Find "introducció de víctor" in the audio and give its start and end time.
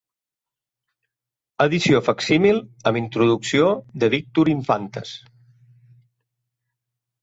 3.03-4.55